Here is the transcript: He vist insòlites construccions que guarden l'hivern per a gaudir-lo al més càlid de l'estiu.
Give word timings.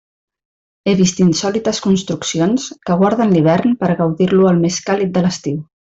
He 0.89 0.93
vist 1.01 1.19
insòlites 1.25 1.81
construccions 1.87 2.65
que 2.89 2.97
guarden 3.05 3.37
l'hivern 3.37 3.79
per 3.85 3.91
a 3.95 3.99
gaudir-lo 4.03 4.49
al 4.55 4.65
més 4.67 4.83
càlid 4.91 5.15
de 5.21 5.25
l'estiu. 5.29 5.63